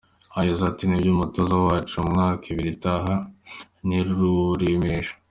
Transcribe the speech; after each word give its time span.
Yagize 0.35 0.63
ati 0.65 0.83
“Ni 0.85 0.99
byo 1.01 1.09
umutoza 1.15 1.53
wacu 1.65 1.95
mu 2.05 2.09
myaka 2.15 2.43
ibiri 2.51 2.69
itaha 2.75 3.13
ni 3.87 3.99
Ruremesha. 4.07 5.13